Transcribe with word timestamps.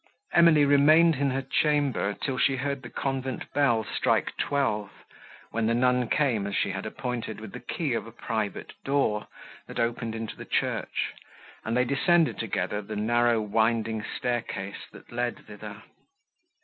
Emily 0.33 0.65
remained 0.65 1.13
in 1.17 1.29
her 1.29 1.43
chamber, 1.43 2.15
till 2.15 2.39
she 2.39 2.55
heard 2.55 2.81
the 2.81 2.89
convent 2.89 3.53
bell 3.53 3.83
strike 3.83 4.35
twelve, 4.35 4.89
when 5.51 5.67
the 5.67 5.75
nun 5.75 6.09
came, 6.09 6.47
as 6.47 6.55
she 6.55 6.71
had 6.71 6.87
appointed, 6.87 7.39
with 7.39 7.51
the 7.51 7.59
key 7.59 7.93
of 7.93 8.07
a 8.07 8.11
private 8.11 8.73
door, 8.83 9.27
that 9.67 9.79
opened 9.79 10.15
into 10.15 10.35
the 10.35 10.43
church, 10.43 11.13
and 11.63 11.77
they 11.77 11.85
descended 11.85 12.39
together 12.39 12.81
the 12.81 12.95
narrow 12.95 13.39
winding 13.39 14.03
staircase, 14.17 14.87
that 14.91 15.11
led 15.11 15.45
thither. 15.45 15.83